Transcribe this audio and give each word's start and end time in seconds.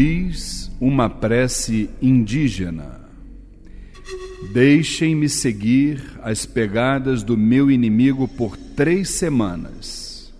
Diz 0.00 0.70
uma 0.80 1.10
prece 1.10 1.90
indígena: 2.00 3.00
Deixem-me 4.52 5.28
seguir 5.28 6.00
as 6.22 6.46
pegadas 6.46 7.24
do 7.24 7.36
meu 7.36 7.68
inimigo 7.68 8.28
por 8.28 8.56
três 8.56 9.10
semanas, 9.10 10.32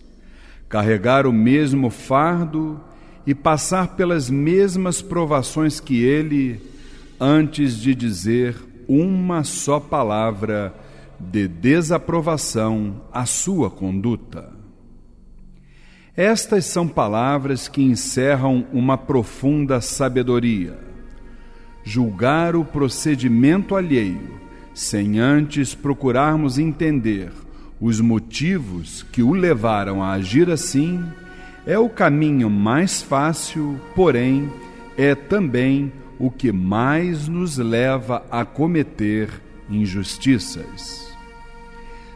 carregar 0.69 1.27
o 1.27 1.33
mesmo 1.33 1.91
fardo 1.91 2.81
e 3.27 3.35
passar 3.35 3.97
pelas 3.97 4.31
mesmas 4.31 5.03
provações 5.03 5.81
que 5.81 6.05
ele, 6.05 6.61
antes 7.19 7.81
de 7.81 7.97
dizer 7.97 8.55
uma 8.87 9.43
só 9.43 9.81
palavra 9.81 10.73
de 11.19 11.49
desaprovação 11.49 13.03
à 13.13 13.27
sua 13.27 13.69
conduta. 13.69 14.58
Estas 16.19 16.65
são 16.65 16.89
palavras 16.89 17.69
que 17.69 17.81
encerram 17.81 18.67
uma 18.73 18.99
profunda 18.99 19.81
sabedoria. 19.81 20.77
Julgar 21.85 22.57
o 22.57 22.65
procedimento 22.65 23.77
alheio, 23.77 24.41
sem 24.75 25.21
antes 25.21 25.77
procurarmos 25.77 26.59
entender 26.59 27.31
os 27.81 28.01
motivos 28.01 29.05
que 29.13 29.23
o 29.23 29.33
levaram 29.33 30.03
a 30.03 30.11
agir 30.11 30.51
assim, 30.51 31.05
é 31.65 31.79
o 31.79 31.89
caminho 31.89 32.51
mais 32.51 33.01
fácil, 33.01 33.81
porém, 33.95 34.53
é 34.97 35.15
também 35.15 35.93
o 36.19 36.33
que 36.33 36.51
mais 36.51 37.29
nos 37.29 37.59
leva 37.59 38.27
a 38.29 38.45
cometer 38.45 39.31
injustiças. 39.71 41.08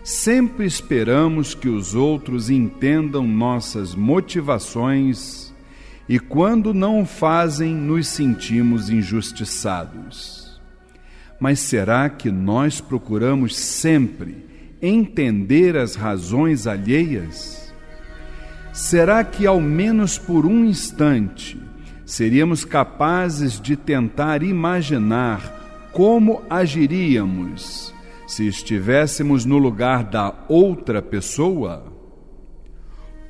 Sempre 0.04 0.66
esperamos 0.66 1.54
que 1.54 1.68
os 1.68 1.94
outros 1.94 2.50
entendam 2.50 3.24
nossas 3.24 3.94
motivações 3.94 5.54
e, 6.08 6.18
quando 6.18 6.74
não 6.74 7.02
o 7.02 7.06
fazem, 7.06 7.72
nos 7.72 8.08
sentimos 8.08 8.90
injustiçados. 8.90 10.60
Mas 11.38 11.60
será 11.60 12.10
que 12.10 12.32
nós 12.32 12.80
procuramos 12.80 13.56
sempre 13.56 14.44
entender 14.82 15.76
as 15.76 15.94
razões 15.94 16.66
alheias? 16.66 17.72
Será 18.72 19.22
que, 19.22 19.46
ao 19.46 19.60
menos 19.60 20.18
por 20.18 20.46
um 20.46 20.64
instante, 20.64 21.60
seríamos 22.04 22.64
capazes 22.64 23.60
de 23.60 23.76
tentar 23.76 24.42
imaginar 24.42 25.90
como 25.92 26.42
agiríamos 26.50 27.94
se 28.26 28.46
estivéssemos 28.46 29.44
no 29.44 29.58
lugar 29.58 30.04
da 30.04 30.34
outra 30.48 31.02
pessoa? 31.02 31.92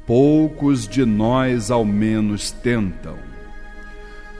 Poucos 0.06 0.86
de 0.86 1.04
nós, 1.04 1.70
ao 1.70 1.84
menos, 1.84 2.50
tentam. 2.50 3.16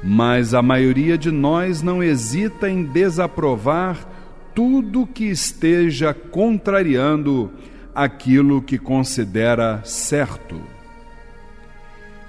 Mas 0.02 0.52
a 0.52 0.60
maioria 0.60 1.16
de 1.16 1.30
nós 1.30 1.80
não 1.82 2.02
hesita 2.02 2.68
em 2.68 2.82
desaprovar 2.84 4.08
tudo 4.54 5.06
que 5.06 5.24
esteja 5.24 6.12
contrariando 6.12 7.50
aquilo 7.94 8.60
que 8.60 8.78
considera 8.78 9.80
certo. 9.84 10.60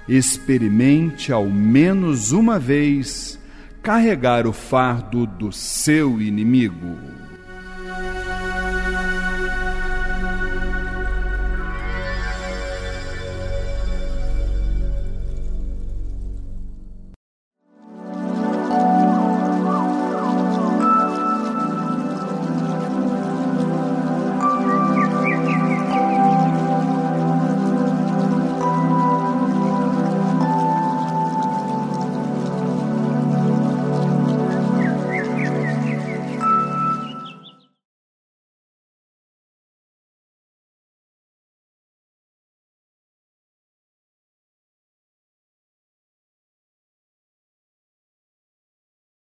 Experimente 0.08 1.32
ao 1.32 1.46
menos 1.46 2.30
uma 2.32 2.58
vez 2.58 3.38
carregar 3.82 4.46
o 4.46 4.52
fardo 4.52 5.26
do 5.26 5.50
seu 5.50 6.20
inimigo. 6.20 7.13